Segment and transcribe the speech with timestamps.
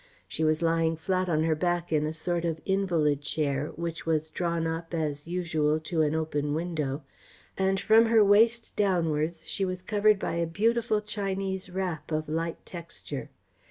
[0.27, 4.31] She was lying flat on her back in a sort of invalid chair, which was
[4.31, 7.03] drawn up, as usual, to an open window,
[7.55, 12.65] and from her waist downwards she was covered by a beautiful Chinese wrap of light
[12.65, 13.29] texture.